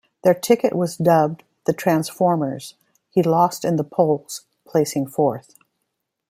Their 0.23 0.33
ticket 0.33 0.73
was 0.75 0.97
dubbed 0.97 1.43
"the 1.67 1.73
Transformers"; 1.73 2.73
he 3.11 3.21
lost 3.21 3.63
in 3.63 3.75
the 3.75 3.83
polls, 3.83 4.47
placing 4.65 5.05
fourth. 5.05 5.53